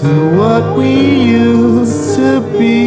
to 0.00 0.36
what 0.36 0.76
we 0.76 0.92
used 1.24 2.16
to 2.16 2.40
be. 2.58 2.85